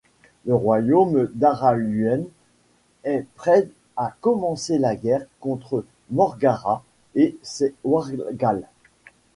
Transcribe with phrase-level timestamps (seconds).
[0.47, 2.25] Le royaume d’Araluen
[3.03, 6.81] est prêt à commencer la guerre contre Morgarath
[7.13, 8.65] et ses Wargals.